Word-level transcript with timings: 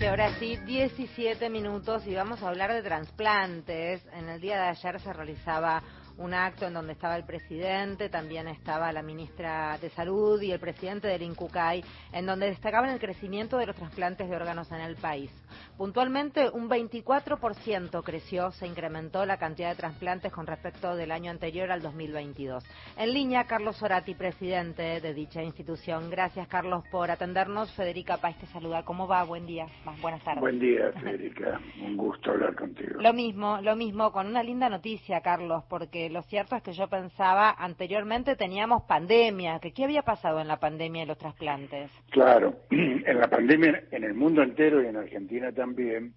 Sí, 0.00 0.06
ahora 0.06 0.32
sí, 0.38 0.56
17 0.64 1.50
minutos 1.50 2.06
y 2.06 2.14
vamos 2.14 2.42
a 2.42 2.48
hablar 2.48 2.72
de 2.72 2.82
trasplantes. 2.82 4.02
En 4.14 4.30
el 4.30 4.40
día 4.40 4.56
de 4.56 4.68
ayer 4.68 4.98
se 4.98 5.12
realizaba 5.12 5.82
un 6.20 6.34
acto 6.34 6.66
en 6.66 6.74
donde 6.74 6.92
estaba 6.92 7.16
el 7.16 7.24
presidente, 7.24 8.10
también 8.10 8.46
estaba 8.46 8.92
la 8.92 9.02
ministra 9.02 9.78
de 9.78 9.88
Salud 9.90 10.40
y 10.42 10.52
el 10.52 10.60
presidente 10.60 11.08
del 11.08 11.22
INCUCAI, 11.22 11.82
en 12.12 12.26
donde 12.26 12.46
destacaban 12.46 12.90
el 12.90 13.00
crecimiento 13.00 13.56
de 13.56 13.66
los 13.66 13.76
trasplantes 13.76 14.28
de 14.28 14.36
órganos 14.36 14.70
en 14.70 14.80
el 14.80 14.96
país. 14.96 15.30
Puntualmente, 15.78 16.50
un 16.50 16.68
24% 16.68 18.02
creció, 18.04 18.50
se 18.50 18.66
incrementó 18.66 19.24
la 19.24 19.38
cantidad 19.38 19.70
de 19.70 19.76
trasplantes 19.76 20.30
con 20.30 20.46
respecto 20.46 20.94
del 20.94 21.10
año 21.10 21.30
anterior 21.30 21.70
al 21.72 21.80
2022. 21.80 22.64
En 22.98 23.14
línea, 23.14 23.44
Carlos 23.44 23.82
Orati, 23.82 24.14
presidente 24.14 25.00
de 25.00 25.14
dicha 25.14 25.42
institución. 25.42 26.10
Gracias, 26.10 26.46
Carlos, 26.48 26.84
por 26.90 27.10
atendernos. 27.10 27.72
Federica 27.72 28.18
Paz 28.18 28.36
te 28.38 28.46
saluda. 28.48 28.84
¿Cómo 28.84 29.08
va? 29.08 29.24
Buen 29.24 29.46
día. 29.46 29.66
Buenas 30.02 30.22
tardes. 30.22 30.40
Buen 30.40 30.58
día, 30.58 30.92
Federica. 31.00 31.58
Un 31.82 31.96
gusto 31.96 32.32
hablar 32.32 32.54
contigo. 32.54 33.00
Lo 33.00 33.14
mismo, 33.14 33.58
lo 33.62 33.74
mismo, 33.74 34.12
con 34.12 34.26
una 34.26 34.42
linda 34.42 34.68
noticia, 34.68 35.22
Carlos, 35.22 35.64
porque 35.68 36.09
lo 36.10 36.22
cierto 36.22 36.56
es 36.56 36.62
que 36.62 36.72
yo 36.72 36.88
pensaba 36.88 37.50
anteriormente 37.58 38.36
teníamos 38.36 38.82
pandemia, 38.82 39.58
que 39.60 39.72
qué 39.72 39.84
había 39.84 40.02
pasado 40.02 40.40
en 40.40 40.48
la 40.48 40.58
pandemia 40.58 41.02
de 41.02 41.06
los 41.06 41.18
trasplantes. 41.18 41.90
Claro, 42.10 42.60
en 42.70 43.18
la 43.18 43.28
pandemia 43.28 43.84
en 43.90 44.04
el 44.04 44.14
mundo 44.14 44.42
entero 44.42 44.82
y 44.82 44.86
en 44.86 44.96
Argentina 44.96 45.52
también 45.52 46.14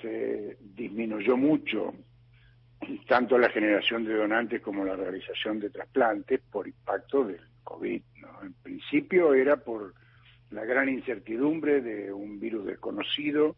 se 0.00 0.56
disminuyó 0.60 1.36
mucho 1.36 1.92
tanto 3.06 3.38
la 3.38 3.50
generación 3.50 4.04
de 4.04 4.14
donantes 4.14 4.62
como 4.62 4.84
la 4.84 4.96
realización 4.96 5.60
de 5.60 5.70
trasplantes 5.70 6.40
por 6.50 6.66
impacto 6.66 7.24
del 7.24 7.40
COVID. 7.62 8.02
¿no? 8.20 8.42
En 8.42 8.54
principio 8.54 9.34
era 9.34 9.56
por 9.56 9.94
la 10.50 10.64
gran 10.64 10.88
incertidumbre 10.88 11.80
de 11.80 12.12
un 12.12 12.40
virus 12.40 12.66
desconocido, 12.66 13.56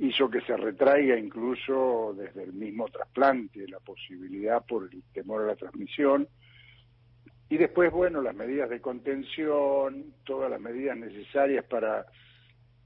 hizo 0.00 0.30
que 0.30 0.40
se 0.40 0.56
retraiga 0.56 1.18
incluso 1.18 2.14
desde 2.16 2.44
el 2.44 2.54
mismo 2.54 2.88
trasplante 2.88 3.68
la 3.68 3.80
posibilidad 3.80 4.64
por 4.64 4.88
el 4.90 5.02
temor 5.12 5.42
a 5.42 5.46
la 5.48 5.56
transmisión. 5.56 6.26
Y 7.50 7.58
después, 7.58 7.92
bueno, 7.92 8.22
las 8.22 8.34
medidas 8.34 8.70
de 8.70 8.80
contención, 8.80 10.14
todas 10.24 10.50
las 10.50 10.60
medidas 10.60 10.96
necesarias 10.96 11.64
para 11.66 12.06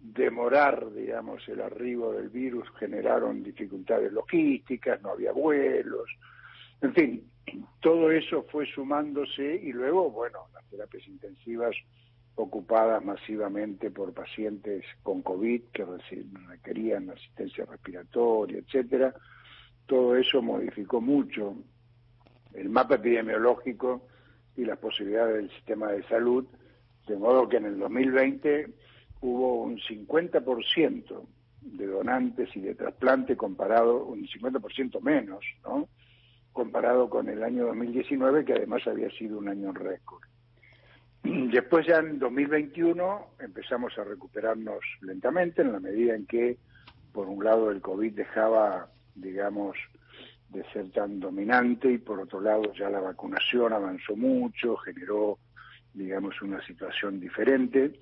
demorar, 0.01 0.93
digamos, 0.93 1.49
el 1.49 1.61
arribo 1.61 2.13
del 2.13 2.31
virus 2.31 2.69
generaron 2.79 3.43
dificultades 3.43 4.13
logísticas, 4.13 5.01
no 5.01 5.11
había 5.11 5.33
vuelos, 5.33 6.11
en 6.83 6.95
fin, 6.95 7.31
todo 7.81 8.11
eso 8.11 8.43
fue 8.51 8.67
sumándose 8.67 9.55
y 9.63 9.73
luego, 9.73 10.11
bueno, 10.11 10.41
las 10.53 10.65
terapias 10.69 11.07
intensivas 11.07 11.75
ocupadas 12.37 13.05
masivamente 13.05 13.91
por 13.91 14.13
pacientes 14.13 14.85
con 15.03 15.23
COVID 15.23 15.63
que 15.73 15.87
requerían 16.49 17.11
asistencia 17.11 17.65
respiratoria, 17.65 18.59
etcétera. 18.59 19.15
Todo 19.87 20.17
eso 20.17 20.43
modificó 20.43 21.01
mucho 21.01 21.57
el 22.55 22.69
mapa 22.69 22.97
epidemiológico 22.97 24.07
y 24.57 24.65
las 24.65 24.79
posibilidades 24.79 25.37
del 25.37 25.51
sistema 25.51 25.93
de 25.93 26.03
salud, 26.05 26.47
de 27.07 27.17
modo 27.17 27.49
que 27.49 27.59
en 27.59 27.67
el 27.67 27.79
2020 27.79 28.73
hubo 29.21 29.63
un 29.63 29.79
50% 29.79 31.27
de 31.61 31.87
donantes 31.87 32.55
y 32.57 32.61
de 32.61 32.75
trasplante 32.75 33.37
comparado, 33.37 34.05
un 34.05 34.27
50% 34.27 35.01
menos, 35.01 35.45
¿no? 35.63 35.89
Comparado 36.53 37.09
con 37.09 37.29
el 37.29 37.43
año 37.43 37.67
2019, 37.67 38.45
que 38.45 38.53
además 38.53 38.87
había 38.87 39.11
sido 39.11 39.39
un 39.39 39.49
año 39.49 39.73
récord. 39.73 40.24
Después 41.53 41.87
ya 41.87 41.99
en 41.99 42.19
2021 42.19 43.27
empezamos 43.41 43.97
a 43.99 44.05
recuperarnos 44.05 44.81
lentamente 45.01 45.63
en 45.63 45.73
la 45.73 45.81
medida 45.81 46.15
en 46.15 46.27
que, 46.27 46.59
por 47.13 47.29
un 47.29 47.43
lado, 47.43 47.71
el 47.71 47.81
COVID 47.81 48.13
dejaba, 48.13 48.91
digamos, 49.15 49.77
de 50.51 50.65
ser 50.73 50.91
tan 50.91 51.21
dominante 51.21 51.91
y 51.91 51.99
por 51.99 52.21
otro 52.21 52.41
lado 52.41 52.73
ya 52.75 52.91
la 52.91 53.01
vacunación 53.01 53.73
avanzó 53.73 54.17
mucho, 54.17 54.77
generó, 54.77 55.39
digamos, 55.95 56.41
una 56.43 56.65
situación 56.67 57.21
diferente. 57.21 57.99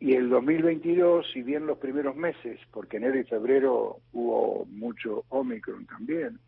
Y 0.00 0.14
el 0.14 0.30
2022, 0.30 1.30
si 1.30 1.42
bien 1.42 1.66
los 1.66 1.78
primeros 1.78 2.16
meses, 2.16 2.58
porque 2.72 2.96
enero 2.96 3.18
y 3.18 3.24
febrero 3.24 3.98
hubo 4.12 4.64
mucho 4.66 5.24
Omicron 5.28 5.86
también, 5.86 6.38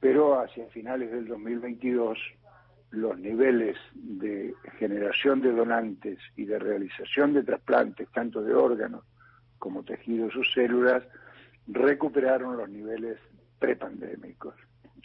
pero 0.00 0.40
hacia 0.40 0.66
finales 0.68 1.10
del 1.10 1.28
2022 1.28 2.18
los 2.90 3.18
niveles 3.18 3.76
de 3.94 4.54
generación 4.78 5.40
de 5.40 5.52
donantes 5.52 6.18
y 6.36 6.44
de 6.44 6.58
realización 6.58 7.32
de 7.32 7.44
trasplantes, 7.44 8.08
tanto 8.12 8.42
de 8.42 8.54
órganos 8.54 9.04
como 9.58 9.84
tejidos 9.84 10.34
o 10.36 10.42
células, 10.44 11.04
recuperaron 11.68 12.56
los 12.56 12.68
niveles 12.68 13.18
prepandémicos. 13.58 14.54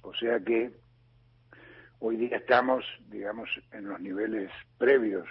O 0.01 0.13
sea 0.13 0.39
que 0.39 0.71
hoy 1.99 2.17
día 2.17 2.37
estamos, 2.37 2.83
digamos, 3.09 3.49
en 3.71 3.87
los 3.87 3.99
niveles 3.99 4.51
previos 4.77 5.27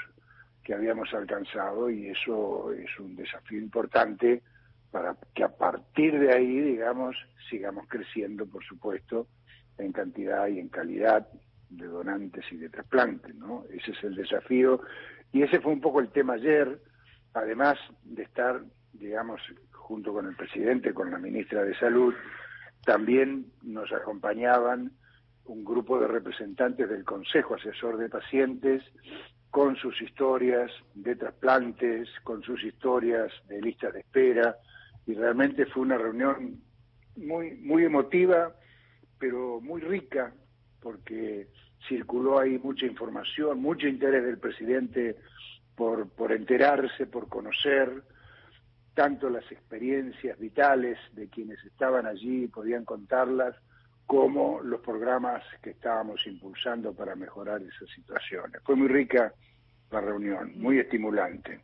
que 0.63 0.75
habíamos 0.75 1.13
alcanzado 1.13 1.91
y 1.91 2.09
eso 2.09 2.73
es 2.73 2.99
un 2.99 3.17
desafío 3.17 3.59
importante 3.59 4.43
para 4.91 5.17
que 5.35 5.43
a 5.43 5.49
partir 5.49 6.19
de 6.19 6.33
ahí, 6.33 6.61
digamos, 6.61 7.17
sigamos 7.51 7.87
creciendo, 7.89 8.47
por 8.47 8.65
supuesto, 8.65 9.27
en 9.77 9.93
cantidad 9.93 10.47
y 10.47 10.61
en 10.61 10.69
calidad 10.69 11.27
de 11.77 11.87
donantes 11.87 12.45
y 12.51 12.57
de 12.57 12.69
trasplantes, 12.69 13.35
¿no? 13.35 13.65
Ese 13.71 13.93
es 13.93 14.05
el 14.05 14.15
desafío 14.15 14.81
y 15.33 15.43
ese 15.43 15.61
fue 15.61 15.73
un 15.73 15.81
poco 15.81 16.01
el 16.01 16.11
tema 16.11 16.35
ayer, 16.35 16.81
además 17.33 17.77
de 18.05 18.23
estar, 18.23 18.63
digamos, 18.93 19.41
junto 19.73 20.13
con 20.13 20.27
el 20.27 20.37
presidente, 20.37 20.95
con 20.95 21.11
la 21.11 21.19
ministra 21.19 21.65
de 21.65 21.77
Salud, 21.79 22.15
también 22.85 23.47
nos 23.63 23.93
acompañaban 23.93 24.93
un 25.47 25.65
grupo 25.65 25.99
de 25.99 26.09
representantes 26.09 26.89
del 26.89 27.05
Consejo 27.05 27.55
Asesor 27.55 27.97
de 27.99 28.09
Pacientes 28.09 28.83
con 29.51 29.77
sus 29.77 30.01
historias 30.03 30.71
de 30.95 31.17
trasplantes, 31.17 32.09
con 32.23 32.43
sus 32.43 32.63
historias 32.65 33.33
de 33.47 33.61
listas 33.61 33.93
de 33.93 34.01
espera, 34.01 34.57
y 35.07 35.15
realmente 35.15 35.67
fue 35.67 35.83
una 35.83 35.99
reunión 35.99 36.61
muy, 37.17 37.55
muy 37.57 37.85
emotiva, 37.85 38.55
pero 39.19 39.61
muy 39.61 39.81
rica, 39.81 40.33
porque 40.81 41.49
circuló 41.89 42.39
ahí 42.39 42.59
mucha 42.59 42.87
información, 42.87 43.61
mucho 43.61 43.87
interés 43.87 44.25
del 44.25 44.39
presidente 44.39 45.17
por, 45.75 46.09
por 46.09 46.33
enterarse, 46.33 47.07
por 47.07 47.29
conocer 47.29 48.03
tanto 48.95 49.29
las 49.29 49.51
experiencias 49.51 50.39
vitales 50.39 50.99
de 51.13 51.29
quienes 51.29 51.63
estaban 51.65 52.07
allí 52.07 52.45
y 52.45 52.49
podían 52.49 52.85
contarlas, 52.85 53.57
como 54.07 54.61
los 54.61 54.81
programas 54.81 55.43
que 55.63 55.71
estábamos 55.71 56.27
impulsando 56.27 56.93
para 56.93 57.17
mejorar 57.17 57.63
esas 57.63 57.89
situaciones. 57.91 58.61
Fue 58.63 58.77
muy 58.77 58.89
rica 58.89 59.33
la 59.91 60.01
reunión, 60.01 60.53
muy 60.57 60.79
estimulante. 60.79 61.61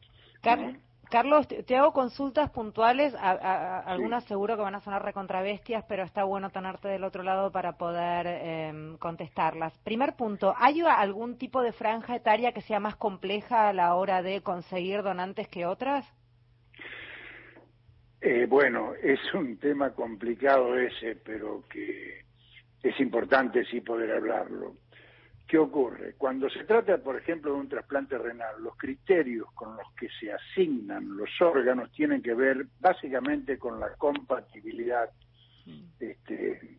Carlos, 1.11 1.49
te 1.49 1.77
hago 1.77 1.93
consultas 1.93 2.51
puntuales, 2.51 3.15
algunas 3.17 4.23
seguro 4.25 4.57
que 4.57 4.63
van 4.63 4.77
a 4.77 4.81
sonar 4.81 5.05
recontravestias, 5.05 5.85
pero 5.89 6.05
está 6.05 6.23
bueno 6.23 6.51
tenerte 6.51 6.87
del 6.87 7.03
otro 7.03 7.25
lado 7.25 7.51
para 7.51 7.73
poder 7.73 8.27
em, 8.27 8.97
contestarlas. 8.97 9.77
Primer 9.79 10.15
punto, 10.15 10.55
¿hay 10.57 10.81
algún 10.83 11.37
tipo 11.37 11.63
de 11.63 11.73
franja 11.73 12.15
etaria 12.15 12.53
que 12.53 12.61
sea 12.61 12.79
más 12.79 12.95
compleja 12.95 13.69
a 13.69 13.73
la 13.73 13.97
hora 13.97 14.23
de 14.23 14.41
conseguir 14.43 15.03
donantes 15.03 15.49
que 15.49 15.67
otras? 15.67 16.07
Eh, 18.21 18.47
bueno, 18.49 18.93
es 19.03 19.19
un 19.35 19.59
tema 19.59 19.91
complicado 19.91 20.79
ese, 20.79 21.17
pero 21.17 21.65
que 21.69 22.21
es 22.85 23.01
importante 23.01 23.65
sí 23.65 23.81
poder 23.81 24.13
hablarlo. 24.13 24.75
¿Qué 25.51 25.59
ocurre? 25.59 26.15
Cuando 26.17 26.49
se 26.49 26.63
trata, 26.63 26.99
por 26.99 27.17
ejemplo, 27.17 27.53
de 27.53 27.59
un 27.59 27.69
trasplante 27.69 28.17
renal, 28.17 28.63
los 28.63 28.77
criterios 28.77 29.51
con 29.53 29.77
los 29.77 29.93
que 29.99 30.07
se 30.21 30.33
asignan 30.33 31.17
los 31.17 31.29
órganos 31.41 31.91
tienen 31.91 32.23
que 32.23 32.35
ver 32.35 32.67
básicamente 32.79 33.59
con 33.59 33.81
la 33.81 33.93
compatibilidad 33.95 35.11
este, 35.99 36.79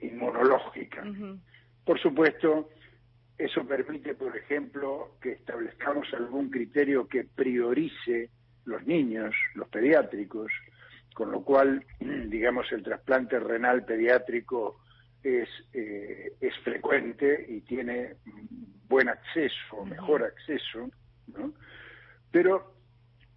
inmunológica. 0.00 1.04
Por 1.84 2.00
supuesto, 2.00 2.68
eso 3.38 3.64
permite, 3.64 4.16
por 4.16 4.36
ejemplo, 4.36 5.12
que 5.20 5.30
establezcamos 5.30 6.12
algún 6.14 6.50
criterio 6.50 7.06
que 7.06 7.28
priorice 7.32 8.30
los 8.64 8.84
niños, 8.84 9.36
los 9.54 9.68
pediátricos, 9.68 10.50
con 11.14 11.30
lo 11.30 11.44
cual, 11.44 11.86
digamos, 12.26 12.72
el 12.72 12.82
trasplante 12.82 13.38
renal 13.38 13.84
pediátrico 13.84 14.80
es, 15.22 15.48
y 17.48 17.60
tiene 17.62 18.16
buen 18.88 19.08
acceso, 19.08 19.84
mejor 19.86 20.22
acceso, 20.24 20.90
¿no? 21.28 21.52
pero 22.30 22.74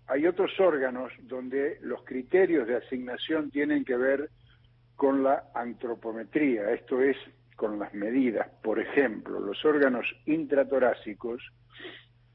hay 0.07 0.28
otros 0.28 0.52
órganos 0.60 1.12
donde 1.24 1.80
los 1.81 2.04
criterios 2.04 2.68
de 2.68 2.78
asignación 2.78 3.50
tienen 3.52 3.84
que 3.86 3.98
ver 3.98 4.30
con 4.96 5.24
la 5.24 5.46
antropometría, 5.54 6.72
esto 6.72 7.02
es, 7.02 7.18
con 7.56 7.80
las 7.80 7.94
medidas. 7.94 8.48
Por 8.62 8.80
ejemplo, 8.80 9.40
los 9.40 9.63
órganos 9.66 10.06
intratorácicos 10.25 11.42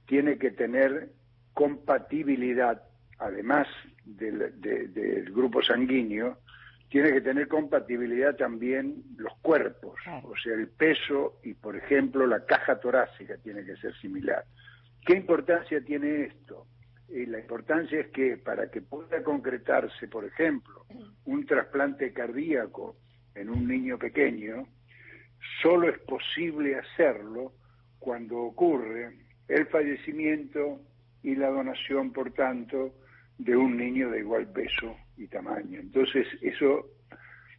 tienen 0.07 0.39
que 0.39 0.51
tener 0.51 1.11
compatibilidad 1.53 2.83
además 3.19 3.69
del, 4.05 5.31
grupo 5.33 5.63
sanguíneo, 5.63 6.39
tiene 6.91 7.13
que 7.13 7.21
tener 7.21 7.47
compatibilidad 7.47 8.35
también 8.35 9.05
los 9.17 9.33
cuerpos, 9.39 9.95
o 10.25 10.37
sea, 10.37 10.55
el 10.55 10.69
peso 10.69 11.39
y, 11.45 11.55
por 11.55 11.77
ejemplo, 11.77 12.27
la 12.27 12.45
caja 12.45 12.81
torácica 12.81 13.37
tiene 13.39 13.65
que 13.65 13.77
ser 13.77 13.95
similar. 14.01 14.45
¿Qué 15.07 15.15
importancia 15.15 15.81
tiene 15.85 16.25
esto? 16.25 16.67
Y 17.09 17.27
la 17.27 17.39
importancia 17.39 18.01
es 18.01 18.09
que 18.09 18.37
para 18.39 18.71
que 18.73 18.83
pueda 18.83 19.23
concretarse, 19.23 20.09
por 20.09 20.25
ejemplo, 20.25 20.85
un 21.27 21.47
trasplante 21.47 22.13
cardíaco 22.13 22.97
en 23.37 23.51
un 23.51 23.69
niño 23.69 23.97
pequeño, 23.97 24.67
solo 25.63 25.89
es 25.89 25.99
posible 26.01 26.77
hacerlo 26.77 27.53
cuando 28.01 28.37
ocurre 28.39 29.17
el 29.47 29.67
fallecimiento 29.67 30.81
y 31.23 31.37
la 31.37 31.51
donación, 31.51 32.13
por 32.13 32.33
tanto, 32.33 32.95
de 33.39 33.57
un 33.57 33.77
niño 33.77 34.11
de 34.11 34.19
igual 34.19 34.49
peso 34.49 34.97
y 35.21 35.29
tamaño. 35.29 35.81
Entonces, 35.81 36.27
eso, 36.41 36.87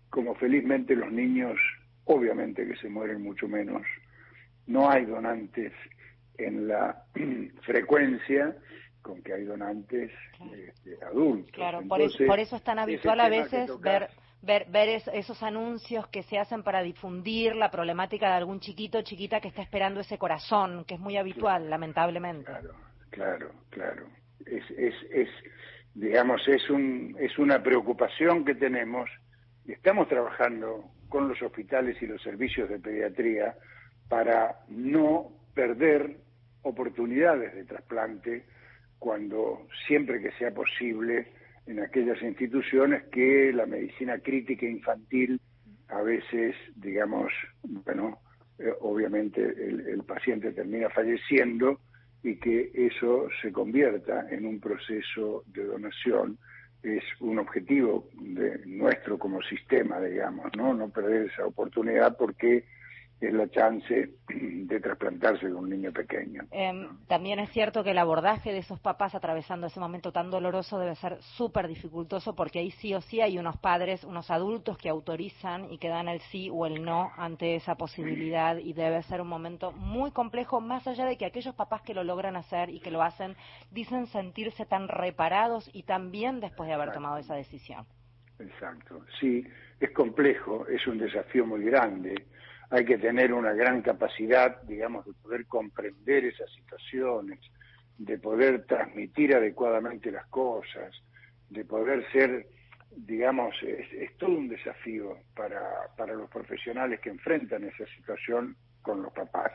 como 0.09 0.35
felizmente 0.35 0.95
los 0.95 1.11
niños, 1.11 1.57
obviamente 2.05 2.67
que 2.67 2.75
se 2.77 2.89
mueren 2.89 3.21
mucho 3.21 3.47
menos, 3.47 3.83
no 4.67 4.89
hay 4.89 5.05
donantes 5.05 5.71
en 6.37 6.67
la 6.67 7.05
frecuencia 7.65 8.55
con 9.01 9.21
que 9.21 9.33
hay 9.33 9.43
donantes 9.45 10.11
este, 10.53 11.03
adultos. 11.05 11.51
Claro, 11.51 11.81
por, 11.87 12.01
eso, 12.01 12.25
por 12.25 12.39
eso 12.39 12.55
es 12.55 12.63
tan 12.63 12.79
habitual 12.79 13.19
a 13.19 13.29
veces 13.29 13.69
ver 13.79 14.09
ver, 14.41 14.65
ver 14.69 15.01
esos 15.13 15.41
anuncios 15.43 16.07
que 16.07 16.23
se 16.23 16.37
hacen 16.37 16.63
para 16.63 16.81
difundir 16.81 17.55
la 17.55 17.69
problemática 17.69 18.27
de 18.27 18.33
algún 18.33 18.59
chiquito 18.59 18.99
o 18.99 19.01
chiquita 19.01 19.39
que 19.39 19.47
está 19.47 19.61
esperando 19.61 19.99
ese 19.99 20.17
corazón, 20.17 20.83
que 20.85 20.95
es 20.95 20.99
muy 20.99 21.17
habitual, 21.17 21.69
lamentablemente. 21.69 22.45
Claro, 22.45 22.73
claro, 23.09 23.51
claro. 23.69 24.07
Es, 24.45 24.63
es, 24.71 24.95
es, 25.11 25.29
digamos, 25.93 26.47
es, 26.47 26.69
un, 26.69 27.15
es 27.19 27.37
una 27.37 27.61
preocupación 27.61 28.45
que 28.45 28.55
tenemos 28.55 29.09
y 29.65 29.73
estamos 29.73 30.07
trabajando 30.07 30.85
con 31.09 31.27
los 31.27 31.41
hospitales 31.41 32.01
y 32.01 32.07
los 32.07 32.21
servicios 32.21 32.69
de 32.69 32.79
pediatría 32.79 33.55
para 34.07 34.59
no 34.69 35.31
perder 35.53 36.17
oportunidades 36.63 37.53
de 37.55 37.65
trasplante 37.65 38.45
cuando 38.99 39.67
siempre 39.87 40.21
que 40.21 40.31
sea 40.33 40.53
posible 40.53 41.27
en 41.65 41.79
aquellas 41.79 42.21
instituciones 42.21 43.03
que 43.11 43.51
la 43.53 43.65
medicina 43.65 44.19
crítica 44.19 44.65
infantil 44.65 45.39
a 45.87 46.01
veces, 46.01 46.55
digamos, 46.75 47.31
bueno, 47.63 48.19
eh, 48.59 48.71
obviamente 48.81 49.41
el, 49.41 50.03
paciente 50.03 50.51
termina 50.51 50.89
falleciendo 50.89 51.79
y 52.23 52.35
que 52.35 52.71
eso 52.73 53.27
se 53.41 53.51
convierta 53.51 54.27
en 54.29 54.45
un 54.45 54.59
proceso 54.59 55.43
de 55.47 55.65
donación 55.65 56.37
es 56.83 57.03
un 57.19 57.39
objetivo 57.39 58.09
de 58.13 58.65
nuestro 58.65 59.17
como 59.17 59.41
sistema, 59.43 59.99
digamos, 59.99 60.47
¿no? 60.55 60.73
No 60.73 60.89
perder 60.89 61.29
esa 61.31 61.45
oportunidad 61.45 62.17
porque 62.17 62.65
la 63.29 63.47
chance 63.49 64.09
de 64.29 64.79
trasplantarse 64.79 65.47
de 65.47 65.53
un 65.53 65.69
niño 65.69 65.91
pequeño. 65.91 66.43
Em, 66.51 67.05
también 67.07 67.39
es 67.39 67.51
cierto 67.51 67.83
que 67.83 67.91
el 67.91 67.97
abordaje 67.99 68.51
de 68.51 68.59
esos 68.59 68.79
papás 68.79 69.13
atravesando 69.13 69.67
ese 69.67 69.79
momento 69.79 70.11
tan 70.11 70.31
doloroso 70.31 70.79
debe 70.79 70.95
ser 70.95 71.21
súper 71.21 71.67
dificultoso 71.67 72.35
porque 72.35 72.59
ahí 72.59 72.71
sí 72.71 72.93
o 72.95 73.01
sí 73.01 73.21
hay 73.21 73.37
unos 73.37 73.57
padres, 73.57 74.03
unos 74.03 74.31
adultos 74.31 74.77
que 74.77 74.89
autorizan 74.89 75.71
y 75.71 75.77
que 75.77 75.89
dan 75.89 76.07
el 76.07 76.19
sí 76.21 76.49
o 76.51 76.65
el 76.65 76.83
no 76.83 77.11
ante 77.15 77.55
esa 77.55 77.75
posibilidad 77.75 78.57
y 78.57 78.73
debe 78.73 79.03
ser 79.03 79.21
un 79.21 79.27
momento 79.27 79.71
muy 79.71 80.11
complejo 80.11 80.59
más 80.59 80.87
allá 80.87 81.05
de 81.05 81.17
que 81.17 81.25
aquellos 81.25 81.53
papás 81.53 81.83
que 81.83 81.93
lo 81.93 82.03
logran 82.03 82.35
hacer 82.35 82.69
y 82.69 82.79
que 82.79 82.91
lo 82.91 83.03
hacen 83.03 83.35
dicen 83.69 84.07
sentirse 84.07 84.65
tan 84.65 84.87
reparados 84.87 85.69
y 85.73 85.83
tan 85.83 86.11
bien 86.11 86.39
después 86.39 86.67
de 86.67 86.73
haber 86.73 86.91
tomado 86.91 87.17
esa 87.17 87.35
decisión. 87.35 87.85
Exacto, 88.39 89.05
sí, 89.19 89.45
es 89.79 89.91
complejo, 89.91 90.65
es 90.67 90.87
un 90.87 90.97
desafío 90.97 91.45
muy 91.45 91.63
grande 91.63 92.25
hay 92.71 92.85
que 92.85 92.97
tener 92.97 93.33
una 93.33 93.51
gran 93.51 93.81
capacidad, 93.81 94.61
digamos, 94.63 95.05
de 95.05 95.11
poder 95.21 95.45
comprender 95.45 96.23
esas 96.23 96.49
situaciones, 96.53 97.39
de 97.97 98.17
poder 98.17 98.65
transmitir 98.65 99.35
adecuadamente 99.35 100.09
las 100.09 100.25
cosas, 100.27 100.95
de 101.49 101.65
poder 101.65 102.09
ser, 102.13 102.47
digamos, 102.95 103.53
es, 103.61 104.15
todo 104.17 104.37
un 104.37 104.47
desafío 104.47 105.17
para, 105.35 105.61
para 105.97 106.13
los 106.13 106.29
profesionales 106.29 107.01
que 107.01 107.09
enfrentan 107.09 107.65
esa 107.65 107.85
situación 107.87 108.55
con 108.81 109.03
los 109.03 109.11
papás. 109.11 109.51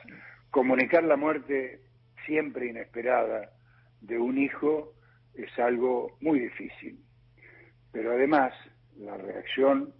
Comunicar 0.50 1.02
la 1.02 1.16
muerte 1.16 1.80
siempre 2.26 2.66
inesperada 2.66 3.50
de 4.02 4.18
un 4.18 4.36
hijo 4.36 4.92
es 5.32 5.58
algo 5.58 6.18
muy 6.20 6.38
difícil, 6.40 7.00
pero 7.92 8.12
además 8.12 8.52
la 8.98 9.16
reacción 9.16 9.94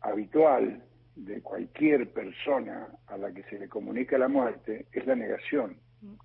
habitual 0.00 0.82
de 1.14 1.42
cualquier 1.42 2.10
persona 2.10 2.88
a 3.06 3.16
la 3.16 3.32
que 3.32 3.42
se 3.44 3.58
le 3.58 3.68
comunica 3.68 4.16
la 4.16 4.28
muerte 4.28 4.86
es 4.92 5.06
la 5.06 5.14
negación 5.14 5.76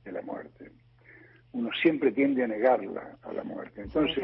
de 0.03 0.11
la 0.11 0.21
muerte. 0.21 0.71
Uno 1.51 1.69
siempre 1.81 2.11
tiende 2.11 2.43
a 2.43 2.47
negarla 2.47 3.17
a 3.21 3.33
la 3.33 3.43
muerte. 3.43 3.81
Entonces, 3.81 4.23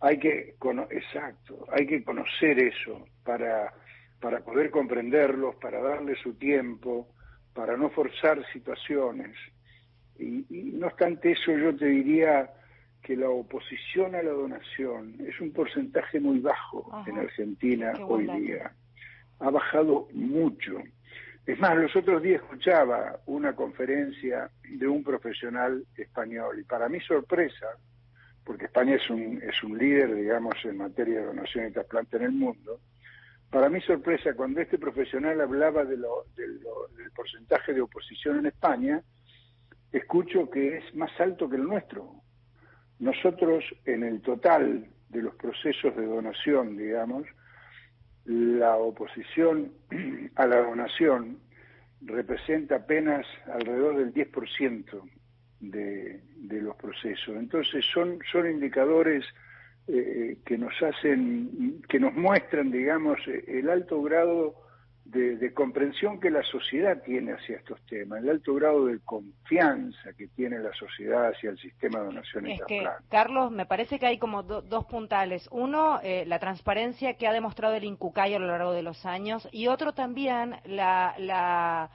hay 0.00 0.18
que, 0.18 0.54
exacto, 0.90 1.66
hay 1.70 1.86
que 1.86 2.02
conocer 2.04 2.58
eso 2.58 3.06
para, 3.24 3.72
para 4.20 4.40
poder 4.40 4.70
comprenderlos, 4.70 5.56
para 5.56 5.80
darle 5.80 6.14
su 6.16 6.34
tiempo, 6.34 7.08
para 7.54 7.76
no 7.76 7.90
forzar 7.90 8.44
situaciones. 8.52 9.36
Y, 10.18 10.44
no 10.74 10.86
obstante 10.86 11.32
eso, 11.32 11.52
yo 11.56 11.74
te 11.76 11.86
diría 11.86 12.50
que 13.02 13.16
la 13.16 13.28
oposición 13.28 14.14
a 14.14 14.22
la 14.22 14.30
donación 14.30 15.16
es 15.26 15.40
un 15.40 15.52
porcentaje 15.52 16.20
muy 16.20 16.38
bajo 16.38 17.02
en 17.06 17.18
Argentina 17.18 17.92
hoy 18.06 18.26
día 18.40 18.72
ha 19.42 19.50
bajado 19.50 20.08
mucho. 20.12 20.78
Es 21.44 21.58
más, 21.58 21.76
los 21.76 21.94
otros 21.96 22.22
días 22.22 22.40
escuchaba 22.40 23.20
una 23.26 23.54
conferencia 23.54 24.48
de 24.62 24.86
un 24.86 25.02
profesional 25.02 25.84
español 25.96 26.60
y 26.60 26.62
para 26.62 26.88
mi 26.88 27.00
sorpresa, 27.00 27.66
porque 28.44 28.66
España 28.66 28.94
es 28.94 29.10
un, 29.10 29.42
es 29.42 29.62
un 29.64 29.76
líder, 29.76 30.14
digamos, 30.14 30.54
en 30.64 30.76
materia 30.76 31.18
de 31.18 31.26
donación 31.26 31.68
y 31.68 31.72
trasplante 31.72 32.16
en 32.16 32.22
el 32.22 32.32
mundo, 32.32 32.80
para 33.50 33.68
mi 33.68 33.80
sorpresa, 33.82 34.32
cuando 34.34 34.60
este 34.60 34.78
profesional 34.78 35.38
hablaba 35.40 35.84
de 35.84 35.98
lo, 35.98 36.24
del 36.36 36.60
porcentaje 37.14 37.74
de 37.74 37.82
oposición 37.82 38.38
en 38.38 38.46
España, 38.46 39.02
escucho 39.92 40.48
que 40.48 40.78
es 40.78 40.94
más 40.94 41.10
alto 41.20 41.50
que 41.50 41.56
el 41.56 41.64
nuestro. 41.64 42.14
Nosotros, 42.98 43.62
en 43.84 44.04
el 44.04 44.22
total 44.22 44.86
de 45.10 45.22
los 45.22 45.34
procesos 45.34 45.94
de 45.94 46.06
donación, 46.06 46.78
digamos, 46.78 47.26
la 48.24 48.76
oposición 48.76 49.72
a 50.36 50.46
la 50.46 50.60
donación 50.62 51.38
representa 52.02 52.76
apenas 52.76 53.26
alrededor 53.52 53.96
del 53.96 54.12
10% 54.12 55.02
de, 55.60 56.20
de 56.36 56.62
los 56.62 56.76
procesos. 56.76 57.36
Entonces 57.36 57.84
son, 57.92 58.18
son 58.30 58.50
indicadores 58.50 59.24
eh, 59.88 60.38
que 60.44 60.58
nos 60.58 60.80
hacen, 60.82 61.82
que 61.88 61.98
nos 61.98 62.14
muestran, 62.14 62.70
digamos, 62.70 63.18
el 63.26 63.68
alto 63.68 64.02
grado 64.02 64.54
de, 65.04 65.52
comprensión 65.52 66.20
que 66.20 66.30
la 66.30 66.42
sociedad 66.44 67.02
tiene 67.02 67.32
hacia 67.32 67.56
estos 67.56 67.80
temas, 67.86 68.22
el 68.22 68.30
alto 68.30 68.54
grado 68.54 68.86
de 68.86 69.00
confianza 69.00 70.12
que 70.16 70.28
tiene 70.28 70.58
la 70.58 70.72
sociedad 70.74 71.28
hacia 71.28 71.50
el 71.50 71.58
sistema 71.58 72.00
de 72.00 72.06
donaciones. 72.06 72.60
Es 72.60 72.66
que, 72.66 72.86
Carlos, 73.08 73.50
me 73.50 73.66
parece 73.66 73.98
que 73.98 74.06
hay 74.06 74.18
como 74.18 74.42
dos 74.42 74.84
puntales. 74.86 75.48
Uno, 75.50 76.00
eh, 76.02 76.24
la 76.26 76.38
transparencia 76.38 77.14
que 77.14 77.26
ha 77.26 77.32
demostrado 77.32 77.74
el 77.74 77.84
INCUCAI 77.84 78.34
a 78.34 78.38
lo 78.38 78.46
largo 78.46 78.72
de 78.72 78.82
los 78.82 79.04
años, 79.04 79.48
y 79.52 79.66
otro 79.66 79.92
también, 79.92 80.56
la, 80.64 81.14
la 81.18 81.90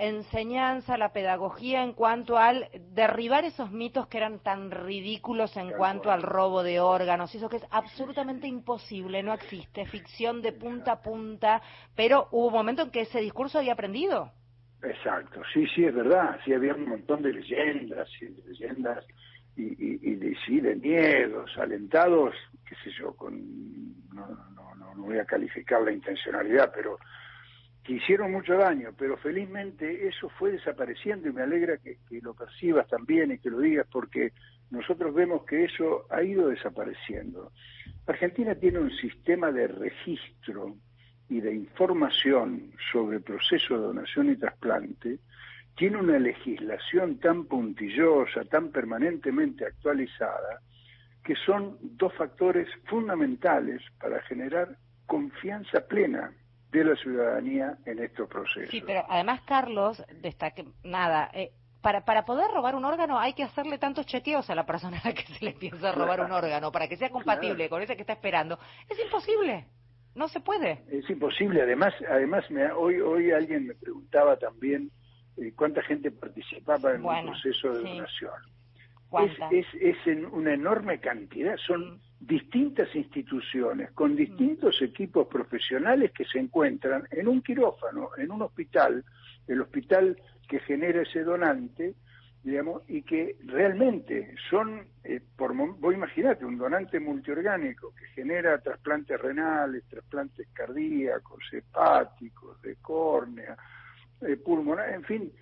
enseñanza, 0.00 0.96
la 0.96 1.12
pedagogía 1.12 1.82
en 1.82 1.92
cuanto 1.92 2.38
al 2.38 2.68
derribar 2.92 3.44
esos 3.44 3.70
mitos 3.70 4.06
que 4.08 4.16
eran 4.16 4.38
tan 4.40 4.70
ridículos 4.70 5.56
en 5.56 5.70
cuanto 5.70 6.10
al 6.10 6.22
robo 6.22 6.62
de 6.62 6.80
órganos, 6.80 7.34
eso 7.34 7.48
que 7.48 7.56
es 7.56 7.66
absolutamente 7.70 8.46
imposible, 8.46 9.22
no 9.22 9.34
existe, 9.34 9.84
ficción 9.86 10.40
de 10.42 10.52
punta 10.52 10.92
a 10.92 11.02
punta, 11.02 11.62
pero 11.94 12.28
hubo 12.30 12.46
un 12.46 12.54
momento 12.54 12.82
en 12.82 12.90
que 12.90 13.02
ese 13.02 13.20
discurso 13.20 13.58
había 13.58 13.74
aprendido. 13.74 14.32
Exacto, 14.82 15.42
sí, 15.52 15.66
sí, 15.74 15.84
es 15.84 15.94
verdad, 15.94 16.38
sí 16.44 16.54
había 16.54 16.74
un 16.74 16.88
montón 16.88 17.22
de 17.22 17.34
leyendas, 17.34 18.08
y 18.22 18.28
leyendas 18.48 19.04
y, 19.56 20.14
de, 20.14 20.34
sí, 20.46 20.60
de 20.60 20.76
miedos, 20.76 21.50
alentados, 21.58 22.34
qué 22.66 22.74
sé 22.76 22.90
yo, 22.98 23.14
con, 23.14 23.34
no, 24.14 24.26
no, 24.54 24.74
no, 24.74 24.94
no 24.94 25.02
voy 25.02 25.18
a 25.18 25.26
calificar 25.26 25.82
la 25.82 25.92
intencionalidad, 25.92 26.72
pero 26.74 26.98
que 27.84 27.94
hicieron 27.94 28.32
mucho 28.32 28.56
daño, 28.56 28.90
pero 28.96 29.16
felizmente 29.16 30.06
eso 30.06 30.28
fue 30.38 30.52
desapareciendo 30.52 31.28
y 31.28 31.32
me 31.32 31.42
alegra 31.42 31.78
que, 31.78 31.98
lo 32.20 32.34
percibas 32.34 32.86
también 32.88 33.32
y 33.32 33.38
que 33.38 33.50
lo 33.50 33.60
digas 33.60 33.86
porque 33.90 34.32
nosotros 34.70 35.14
vemos 35.14 35.44
que 35.44 35.64
eso 35.64 36.06
ha 36.10 36.22
ido 36.22 36.48
desapareciendo. 36.48 37.52
Argentina 38.06 38.54
tiene 38.54 38.80
un 38.80 38.90
sistema 38.90 39.50
de 39.50 39.68
registro 39.68 40.76
y 41.28 41.40
de 41.40 41.54
información 41.54 42.72
sobre 42.92 43.20
proceso 43.20 43.74
de 43.74 43.86
donación 43.86 44.30
y 44.30 44.36
trasplante, 44.36 45.18
tiene 45.76 45.96
una 45.96 46.18
legislación 46.18 47.18
tan 47.18 47.44
puntillosa, 47.44 48.44
tan 48.44 48.70
permanentemente 48.70 49.64
actualizada, 49.64 50.60
que 51.24 51.34
son 51.36 51.78
dos 51.80 52.12
factores 52.14 52.68
fundamentales 52.84 53.80
para 53.98 54.20
generar 54.22 54.76
confianza 55.06 55.86
plena 55.86 56.32
de 56.70 56.84
la 56.84 56.96
ciudadanía 56.96 57.78
en 57.86 57.98
estos 57.98 58.28
procesos. 58.28 58.70
Sí, 58.70 58.82
pero 58.86 59.04
además, 59.08 59.40
Carlos, 59.42 60.02
destaque, 60.20 60.64
nada, 60.84 61.30
eh, 61.32 61.50
para, 61.80 62.04
para 62.04 62.24
poder 62.24 62.50
robar 62.50 62.74
un 62.74 62.84
órgano 62.84 63.18
hay 63.18 63.32
que 63.32 63.42
hacerle 63.42 63.78
tantos 63.78 64.06
chequeos 64.06 64.48
a 64.50 64.54
la 64.54 64.66
persona 64.66 65.00
a 65.02 65.08
la 65.08 65.14
que 65.14 65.22
se 65.22 65.44
le 65.44 65.52
piensa 65.52 65.92
robar 65.92 66.20
un 66.20 66.32
órgano 66.32 66.70
para 66.70 66.88
que 66.88 66.96
sea 66.96 67.10
compatible 67.10 67.68
con 67.68 67.82
ese 67.82 67.96
que 67.96 68.02
está 68.02 68.12
esperando. 68.12 68.58
Es 68.88 68.98
imposible. 68.98 69.66
No 70.14 70.28
se 70.28 70.40
puede. 70.40 70.82
Es 70.90 71.08
imposible. 71.08 71.62
Además, 71.62 71.94
además 72.08 72.50
me, 72.50 72.70
hoy, 72.72 73.00
hoy 73.00 73.30
alguien 73.30 73.68
me 73.68 73.74
preguntaba 73.74 74.36
también 74.36 74.90
eh, 75.36 75.52
cuánta 75.56 75.82
gente 75.82 76.10
participaba 76.10 76.94
en 76.94 77.04
el 77.04 77.24
proceso 77.26 77.72
de 77.72 77.88
donación. 77.88 78.32
Es, 79.50 79.66
es, 79.80 79.96
en 80.06 80.26
una 80.26 80.54
enorme 80.54 81.00
cantidad. 81.00 81.56
Son 81.66 81.94
mm. 81.94 82.00
Distintas 82.20 82.94
instituciones 82.94 83.90
con 83.92 84.14
distintos 84.14 84.80
mm. 84.80 84.84
equipos 84.84 85.26
profesionales 85.26 86.12
que 86.12 86.26
se 86.26 86.38
encuentran 86.38 87.08
en 87.10 87.26
un 87.26 87.40
quirófano, 87.42 88.10
en 88.18 88.30
un 88.30 88.42
hospital, 88.42 89.02
el 89.48 89.60
hospital 89.62 90.16
que 90.46 90.60
genera 90.60 91.02
ese 91.02 91.24
donante, 91.24 91.94
digamos, 92.42 92.82
y 92.88 93.02
que 93.02 93.36
realmente 93.46 94.34
son, 94.48 94.86
eh, 95.02 95.20
por, 95.36 95.54
vos 95.54 95.94
imaginate, 95.94 96.44
un 96.44 96.58
donante 96.58 97.00
multiorgánico 97.00 97.94
que 97.94 98.06
genera 98.14 98.58
trasplantes 98.58 99.20
renales, 99.20 99.84
trasplantes 99.88 100.48
cardíacos, 100.52 101.42
hepáticos, 101.52 102.60
de 102.62 102.76
córnea, 102.76 103.56
eh, 104.22 104.36
pulmonar, 104.36 104.92
en 104.92 105.04
fin, 105.04 105.32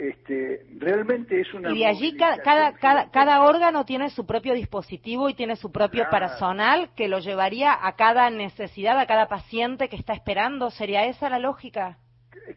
este, 0.00 0.66
realmente 0.78 1.40
es 1.40 1.52
una... 1.52 1.72
Y 1.72 1.80
de 1.80 1.86
allí 1.86 2.16
cada, 2.16 2.38
cada, 2.38 3.10
cada, 3.10 3.42
órgano 3.42 3.84
tiene 3.84 4.08
su 4.08 4.24
propio 4.24 4.54
dispositivo 4.54 5.28
y 5.28 5.34
tiene 5.34 5.56
su 5.56 5.70
propio 5.70 6.08
personal 6.10 6.90
que 6.96 7.06
lo 7.06 7.18
llevaría 7.18 7.76
a 7.86 7.96
cada 7.96 8.30
necesidad, 8.30 8.98
a 8.98 9.06
cada 9.06 9.28
paciente 9.28 9.90
que 9.90 9.96
está 9.96 10.14
esperando. 10.14 10.70
¿Sería 10.70 11.04
esa 11.04 11.28
la 11.28 11.38
lógica? 11.38 11.98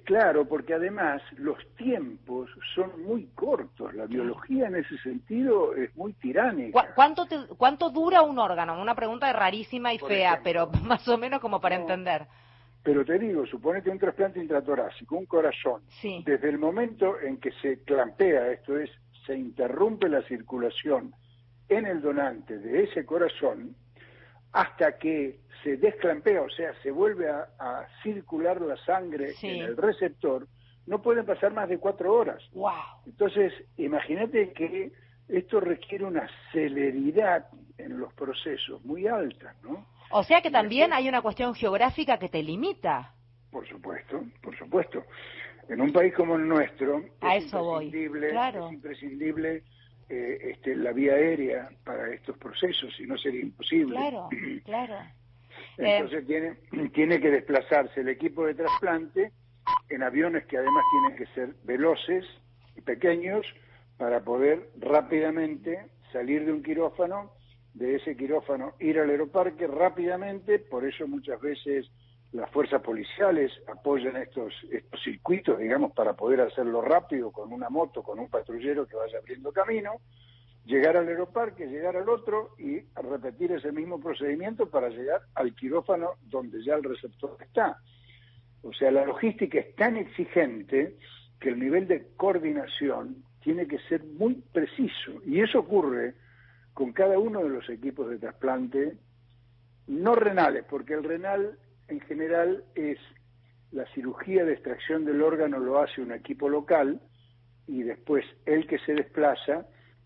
Claro, 0.06 0.48
porque 0.48 0.74
además 0.74 1.22
los 1.38 1.58
tiempos 1.76 2.50
son 2.76 3.04
muy 3.04 3.26
cortos. 3.36 3.94
La 3.94 4.06
biología 4.06 4.68
en 4.68 4.78
ese 4.78 4.98
sentido 5.00 5.76
es 5.76 5.96
muy 5.96 6.14
tiránica. 6.14 6.94
¿Cuánto, 6.96 7.28
cuánto 7.58 7.90
dura 7.90 8.22
un 8.22 8.40
órgano? 8.40 8.82
Una 8.82 8.96
pregunta 8.96 9.32
rarísima 9.34 9.94
y 9.94 10.00
fea, 10.00 10.40
pero 10.44 10.70
más 10.84 11.08
o 11.08 11.18
menos 11.18 11.42
como 11.42 11.60
para 11.60 11.76
entender. 11.76 12.26
Pero 12.84 13.06
te 13.06 13.18
digo, 13.18 13.46
suponete 13.46 13.90
un 13.90 13.98
trasplante 13.98 14.40
intratorácico, 14.40 15.18
un 15.18 15.26
corazón. 15.26 15.84
Desde 16.26 16.50
el 16.50 16.60
momento 16.60 17.20
en 17.20 17.38
que 17.38 17.52
se 17.62 17.82
clampea, 17.84 18.52
esto 18.52 18.78
es, 18.78 18.90
se 19.26 19.36
interrumpe 19.38 20.10
la 20.10 20.22
circulación 20.24 21.16
en 21.70 21.86
el 21.86 22.02
donante 22.02 22.60
de 22.60 22.84
ese 22.84 23.06
corazón, 23.06 23.76
hasta 24.52 24.98
que 24.98 25.40
se 25.64 25.78
desclampea, 25.78 26.42
o 26.42 26.50
sea, 26.50 26.74
se 26.84 26.92
vuelve 26.92 27.30
a, 27.30 27.88
circular 28.04 28.62
la 28.62 28.76
sangre 28.86 29.34
en 29.42 29.64
el 29.64 29.78
receptor, 29.78 30.48
no 30.86 31.02
pueden 31.02 31.26
pasar 31.26 31.54
más 31.54 31.70
de 31.70 31.78
cuatro 31.78 32.14
horas. 32.14 32.44
Wow. 32.52 32.72
Entonces, 33.06 33.54
imagínate 33.78 34.52
que 34.52 34.92
esto 35.30 35.62
requiere 35.62 36.04
una 36.04 36.30
celeridad 36.52 37.48
en 37.78 37.98
los 37.98 38.14
procesos 38.14 38.84
muy 38.84 39.08
alta, 39.08 39.56
¿no? 39.64 39.88
O 40.12 40.24
sea 40.24 40.42
que 40.42 40.52
también 40.52 40.94
hay 40.94 41.08
una 41.08 41.22
cuestión 41.22 41.56
geográfica 41.56 42.18
que 42.18 42.30
te 42.30 42.44
limita. 42.44 43.14
Por 43.52 43.68
supuesto, 43.68 44.24
por 44.42 44.58
supuesto. 44.58 45.04
En 45.70 45.82
un 45.82 45.94
país 45.94 46.14
como 46.14 46.36
el 46.36 46.48
nuestro, 46.48 47.00
es, 47.22 47.46
imprescindible, 47.46 48.30
es 48.30 48.74
imprescindible 48.74 49.64
eh, 50.10 50.52
este, 50.52 50.76
la 50.76 50.92
vía 50.92 51.14
aérea 51.14 51.70
para 51.84 52.14
estos 52.14 52.38
procesos, 52.38 52.94
si 52.96 53.06
no 53.06 53.18
sería 53.18 53.42
imposible. 53.42 53.96
Claro, 53.96 54.30
claro. 54.66 54.96
Entonces 55.78 56.28
tiene, 56.28 56.56
tiene 56.94 57.20
que 57.20 57.32
desplazarse 57.32 58.02
el 58.02 58.10
equipo 58.10 58.46
de 58.46 58.56
trasplante 58.56 59.32
en 59.90 60.04
aviones 60.04 60.46
que 60.46 60.58
además 60.58 60.84
tienen 60.92 61.18
que 61.18 61.34
ser 61.34 61.56
veloces 61.64 62.26
y 62.76 62.82
pequeños 62.82 63.46
para 63.98 64.24
poder 64.24 64.70
rápidamente 64.80 65.86
salir 66.12 66.46
de 66.46 66.52
un 66.52 66.64
quirófano, 66.64 67.32
de 67.74 67.96
ese 67.96 68.16
quirófano 68.16 68.74
ir 68.80 69.00
al 69.00 69.10
aeroparque 69.10 69.68
rápidamente, 69.68 70.60
por 70.60 70.86
eso 70.86 71.08
muchas 71.08 71.40
veces 71.42 71.90
las 72.32 72.50
fuerzas 72.52 72.82
policiales 72.82 73.52
apoyan 73.68 74.18
estos, 74.18 74.54
estos 74.72 75.02
circuitos, 75.04 75.60
digamos, 75.60 75.92
para 75.94 76.14
poder 76.14 76.42
hacerlo 76.42 76.82
rápido 76.82 77.32
con 77.32 77.54
una 77.54 77.70
moto, 77.70 78.02
con 78.04 78.20
un 78.20 78.30
patrullero 78.30 78.88
que 78.88 78.96
vaya 78.96 79.20
abriendo 79.20 79.52
camino, 79.52 80.02
llegar 80.66 80.98
al 80.98 81.08
aeroparque, 81.08 81.68
llegar 81.68 81.96
al 81.96 82.10
otro 82.10 82.56
y 82.58 82.80
repetir 82.96 83.52
ese 83.52 83.72
mismo 83.72 84.00
procedimiento 84.00 84.70
para 84.70 84.90
llegar 84.90 85.22
al 85.36 85.54
quirófano 85.56 86.12
donde 86.24 86.64
ya 86.64 86.76
el 86.76 86.84
receptor 86.84 87.38
está. 87.42 87.78
O 88.64 88.74
sea, 88.74 88.92
la 88.92 89.06
logística 89.06 89.60
es 89.60 89.76
tan 89.76 89.98
exigente 89.98 90.98
que 91.40 91.50
el 91.50 91.60
nivel 91.60 91.88
de 91.88 92.08
coordinación 92.16 93.24
tiene 93.42 93.68
que 93.68 93.78
ser 93.90 94.04
muy 94.06 94.36
preciso. 94.54 95.22
Y 95.26 95.42
eso 95.42 95.60
ocurre 95.60 96.16
con 96.74 96.92
cada 96.92 97.20
uno 97.20 97.44
de 97.44 97.50
los 97.50 97.70
equipos 97.70 98.10
de 98.10 98.18
trasplante, 98.18 98.98
no 99.88 100.16
renales, 100.16 100.66
porque 100.70 100.94
el 100.94 101.04
renal 101.04 101.58
en 101.88 102.00
general 102.02 102.64
es 102.76 102.98
la 103.72 103.86
cirugía 103.94 104.46
de 104.46 104.54
extracción 104.54 105.04
del 105.04 105.22
órgano 105.22 105.58
lo 105.60 105.80
hace 105.80 106.02
un 106.02 106.12
equipo 106.12 106.48
local 106.48 107.02
y 107.68 107.84
después 107.84 108.26
el 108.46 108.68
que 108.68 108.78
se 108.80 108.94
desplaza 108.94 109.66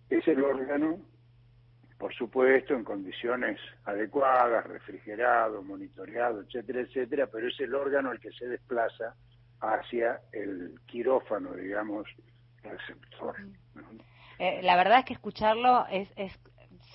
es 0.10 0.26
el 0.28 0.44
órgano, 0.44 1.00
por 1.98 2.14
supuesto, 2.14 2.74
en 2.74 2.84
condiciones 2.84 3.60
adecuadas, 3.84 4.66
refrigerado, 4.66 5.62
monitoreado, 5.64 6.42
etcétera, 6.42 6.82
etcétera, 6.82 7.28
pero 7.28 7.48
es 7.48 7.60
el 7.60 7.76
órgano 7.76 8.12
el 8.12 8.20
que 8.20 8.32
se 8.32 8.48
desplaza 8.48 9.16
hacia 9.60 10.22
el 10.32 10.80
quirófano, 10.86 11.54
digamos, 11.54 12.08
receptor. 12.64 13.36
Eh, 14.40 14.62
la 14.64 14.78
verdad 14.78 15.00
es 15.00 15.06
que 15.06 15.14
escucharlo 15.14 15.88
es, 15.88 16.10
es 16.16 16.40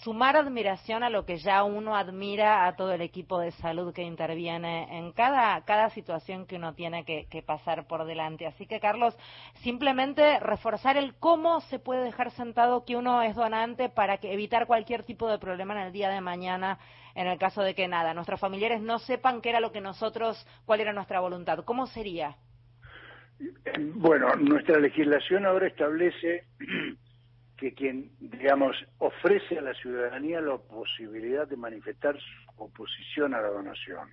sumar 0.03 0.37
admiración 0.37 1.03
a 1.03 1.11
lo 1.11 1.25
que 1.25 1.39
ya 1.39 1.63
uno 1.63 1.97
admira 1.97 2.67
a 2.67 2.75
todo 2.77 2.93
el 2.93 3.01
equipo 3.01 3.39
de 3.39 3.53
salud 3.53 3.95
que 3.95 4.03
interviene 4.03 4.99
en 4.99 5.13
cada, 5.13 5.65
cada 5.65 5.91
situación 5.91 6.47
que 6.47 6.57
uno 6.57 6.75
tiene 6.75 7.05
que, 7.05 7.43
pasar 7.43 7.87
por 7.87 8.05
delante. 8.05 8.47
Así 8.47 8.67
que, 8.67 8.81
Carlos, 8.81 9.17
simplemente 9.63 10.41
reforzar 10.41 10.97
el 10.97 11.15
cómo 11.15 11.61
se 11.63 11.79
puede 11.79 12.05
dejar 12.05 12.31
sentado 12.33 12.85
que 12.85 12.97
uno 12.97 13.23
es 13.23 13.35
donante 13.35 13.89
para 13.89 14.19
que 14.19 14.33
evitar 14.33 14.67
cualquier 14.67 15.03
tipo 15.03 15.29
de 15.29 15.39
problema 15.39 15.75
en 15.75 15.87
el 15.87 15.93
día 15.93 16.09
de 16.09 16.21
mañana 16.21 16.79
en 17.15 17.27
el 17.27 17.39
caso 17.39 17.63
de 17.63 17.75
que 17.75 17.89
nada, 17.89 18.15
nuestros 18.15 18.41
familiares 18.41 18.81
no 18.81 18.99
sepan 18.99 19.43
qué 19.43 19.51
era 19.51 19.61
lo 19.61 19.71
que 19.71 19.81
nosotros, 19.81 20.47
cuál 20.65 20.81
era 20.81 20.93
nuestra 20.93 21.21
voluntad. 21.21 21.65
¿Cómo 21.65 21.87
sería? 21.87 22.37
Bueno, 23.95 24.35
nuestra 24.37 24.79
legislación 24.79 25.45
ahora 25.47 25.67
establece 25.67 26.45
que 27.63 27.75
quien, 27.75 28.11
digamos, 28.19 28.75
ofrece 28.99 29.57
a 29.57 29.63
la 29.63 29.73
ciudadanía 29.75 30.41
la 30.41 30.59
posibilidad 30.59 31.47
de 31.47 31.57
manifestar 31.57 32.19
su 32.19 32.65
oposición 32.65 33.35
a 33.35 33.41
la 33.41 33.51
donación. 33.51 34.11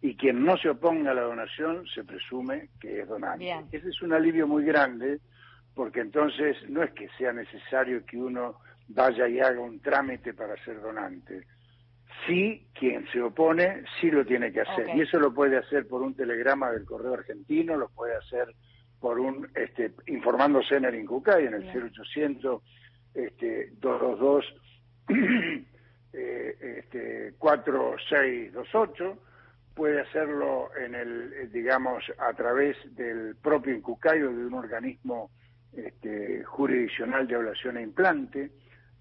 Y 0.00 0.14
quien 0.14 0.44
no 0.44 0.56
se 0.56 0.68
oponga 0.68 1.10
a 1.10 1.14
la 1.14 1.22
donación 1.22 1.84
se 1.88 2.04
presume 2.04 2.68
que 2.80 3.00
es 3.00 3.08
donante. 3.08 3.52
Ese 3.72 3.88
es 3.88 4.00
un 4.00 4.12
alivio 4.12 4.46
muy 4.46 4.64
grande, 4.64 5.18
porque 5.74 6.02
entonces 6.02 6.56
no 6.68 6.84
es 6.84 6.92
que 6.92 7.08
sea 7.18 7.32
necesario 7.32 8.06
que 8.06 8.16
uno 8.16 8.60
vaya 8.86 9.26
y 9.26 9.40
haga 9.40 9.60
un 9.60 9.80
trámite 9.80 10.32
para 10.32 10.54
ser 10.64 10.80
donante. 10.80 11.48
Sí, 12.28 12.68
quien 12.78 13.08
se 13.08 13.20
opone, 13.20 13.82
sí 14.00 14.08
lo 14.08 14.24
tiene 14.24 14.52
que 14.52 14.60
hacer. 14.60 14.94
Y 14.94 15.00
eso 15.00 15.18
lo 15.18 15.34
puede 15.34 15.56
hacer 15.56 15.88
por 15.88 16.00
un 16.00 16.14
telegrama 16.14 16.70
del 16.70 16.84
Correo 16.84 17.14
Argentino, 17.14 17.76
lo 17.76 17.88
puede 17.88 18.14
hacer 18.14 18.54
por 19.00 19.18
un, 19.18 19.50
este, 19.56 19.92
informándose 20.06 20.76
en 20.76 20.84
el 20.84 20.94
INCUCAI, 20.94 21.46
en 21.46 21.54
el 21.54 21.64
0800 21.64 22.62
este, 23.14 23.70
222 23.80 24.44
eh, 26.12 26.78
este, 26.78 27.34
4628, 27.38 29.18
puede 29.74 30.00
hacerlo 30.00 30.70
en 30.76 30.94
el, 30.94 31.32
eh, 31.32 31.46
digamos, 31.52 32.04
a 32.18 32.32
través 32.34 32.76
del 32.94 33.36
propio 33.36 33.74
Incucayo 33.74 34.30
de 34.30 34.46
un 34.46 34.54
organismo 34.54 35.30
este, 35.72 36.44
jurisdiccional 36.44 37.26
de 37.26 37.34
ablación 37.34 37.76
e 37.76 37.82
implante, 37.82 38.52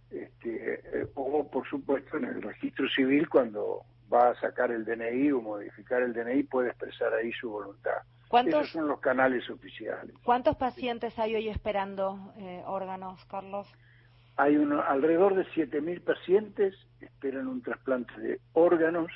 este, 0.10 0.74
eh, 0.74 1.08
o 1.16 1.50
por 1.50 1.68
supuesto 1.68 2.18
en 2.18 2.26
el 2.26 2.42
registro 2.42 2.88
civil 2.90 3.28
cuando 3.30 3.84
va 4.12 4.30
a 4.30 4.36
sacar 4.36 4.72
el 4.72 4.86
DNI 4.86 5.32
o 5.32 5.42
modificar 5.42 6.02
el 6.04 6.14
DNI 6.14 6.44
puede 6.44 6.70
expresar 6.70 7.14
ahí 7.14 7.32
su 7.34 7.50
voluntad. 7.50 8.02
Esos 8.46 8.70
son 8.70 8.88
los 8.88 9.00
canales 9.00 9.48
oficiales. 9.50 10.16
¿Cuántos 10.24 10.56
pacientes 10.56 11.18
hay 11.20 11.36
hoy 11.36 11.50
esperando 11.50 12.34
eh, 12.38 12.64
órganos, 12.66 13.24
Carlos? 13.26 13.72
Hay 14.36 14.56
uno, 14.58 14.82
alrededor 14.82 15.36
de 15.36 15.46
7.000 15.46 16.02
pacientes 16.02 16.76
esperan 17.00 17.48
un 17.48 17.62
trasplante 17.62 18.20
de 18.20 18.40
órganos 18.54 19.12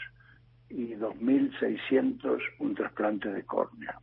y 0.70 0.96
2.600 0.96 2.40
un 2.60 2.76
trasplante 2.76 3.30
de 3.30 3.44
córnea. 3.44 3.98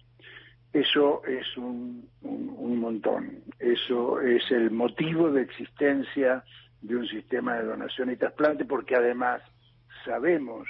Eso 0.73 1.23
es 1.25 1.57
un, 1.57 2.09
un, 2.23 2.81
montón. 2.81 3.45
Eso 3.61 4.21
es 4.21 4.43
el 4.51 4.73
motivo 4.73 5.31
de 5.31 5.43
existencia 5.43 6.43
de 6.81 6.97
un 6.97 7.07
sistema 7.07 7.55
de 7.55 7.65
donación 7.65 8.11
y 8.11 8.17
trasplante, 8.17 8.65
porque 8.65 8.97
además 8.97 9.41
sabemos 10.05 10.67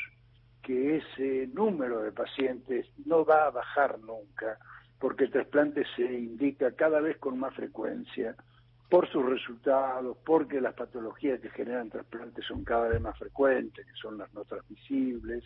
que 0.62 0.98
ese 0.98 1.48
número 1.54 2.02
de 2.02 2.12
pacientes 2.12 2.86
no 3.06 3.24
va 3.24 3.46
a 3.46 3.50
bajar 3.50 3.98
nunca, 4.00 4.58
porque 4.98 5.24
el 5.24 5.30
trasplante 5.30 5.84
se 5.96 6.02
indica 6.02 6.72
cada 6.72 7.00
vez 7.00 7.16
con 7.16 7.38
más 7.38 7.54
frecuencia 7.54 8.36
por 8.88 9.08
sus 9.10 9.24
resultados, 9.24 10.16
porque 10.24 10.60
las 10.60 10.74
patologías 10.74 11.40
que 11.40 11.50
generan 11.50 11.90
trasplantes 11.90 12.44
son 12.44 12.64
cada 12.64 12.88
vez 12.88 13.00
más 13.00 13.18
frecuentes, 13.18 13.86
que 13.86 13.94
son 13.94 14.18
las 14.18 14.32
no 14.34 14.44
transmisibles. 14.44 15.42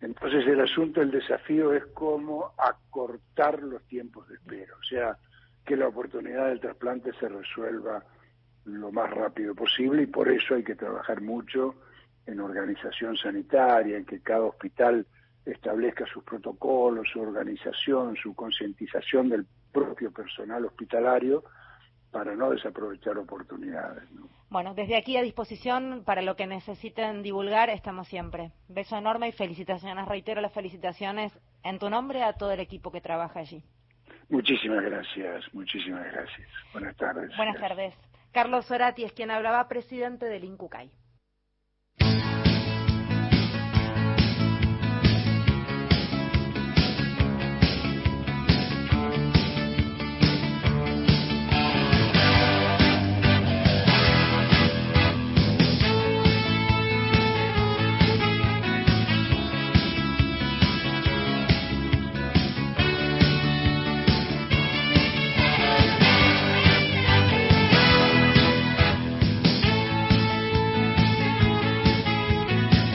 Entonces 0.00 0.46
el 0.46 0.60
asunto, 0.60 1.02
el 1.02 1.10
desafío 1.10 1.72
es 1.74 1.84
cómo 1.86 2.52
acortar 2.56 3.62
los 3.62 3.82
tiempos 3.84 4.28
de 4.28 4.36
espera, 4.36 4.72
o 4.78 4.84
sea, 4.84 5.16
que 5.64 5.76
la 5.76 5.88
oportunidad 5.88 6.48
del 6.48 6.60
trasplante 6.60 7.12
se 7.18 7.28
resuelva 7.28 8.02
lo 8.64 8.92
más 8.92 9.10
rápido 9.10 9.54
posible 9.54 10.02
y 10.02 10.06
por 10.06 10.28
eso 10.28 10.54
hay 10.54 10.62
que 10.62 10.76
trabajar 10.76 11.20
mucho 11.20 11.74
en 12.26 12.40
organización 12.40 13.16
sanitaria, 13.16 13.96
en 13.96 14.04
que 14.04 14.20
cada 14.20 14.42
hospital 14.42 15.06
establezca 15.44 16.06
sus 16.06 16.22
protocolos, 16.24 17.08
su 17.12 17.20
organización, 17.20 18.16
su 18.16 18.34
concientización 18.34 19.30
del 19.30 19.46
propio 19.72 20.12
personal 20.12 20.64
hospitalario 20.66 21.44
para 22.10 22.34
no 22.34 22.50
desaprovechar 22.50 23.18
oportunidades. 23.18 24.04
Bueno, 24.50 24.74
desde 24.74 24.96
aquí 24.96 25.16
a 25.16 25.22
disposición 25.22 26.02
para 26.04 26.22
lo 26.22 26.36
que 26.36 26.46
necesiten 26.46 27.22
divulgar 27.22 27.68
estamos 27.70 28.08
siempre. 28.08 28.52
Beso 28.68 28.96
enorme 28.96 29.28
y 29.28 29.32
felicitaciones. 29.32 30.08
Reitero 30.08 30.40
las 30.40 30.52
felicitaciones 30.52 31.32
en 31.62 31.78
tu 31.78 31.90
nombre 31.90 32.22
a 32.22 32.32
todo 32.32 32.52
el 32.52 32.60
equipo 32.60 32.90
que 32.90 33.00
trabaja 33.00 33.40
allí. 33.40 33.62
Muchísimas 34.30 34.82
gracias, 34.82 35.44
muchísimas 35.54 36.04
gracias. 36.12 36.48
Buenas 36.72 36.96
tardes. 36.96 37.36
Buenas 37.36 37.58
tardes. 37.58 37.94
Carlos 38.32 38.66
Sorati 38.66 39.04
es 39.04 39.12
quien 39.12 39.30
hablaba, 39.30 39.68
presidente 39.68 40.26
del 40.26 40.44
INCUCAI. 40.44 40.90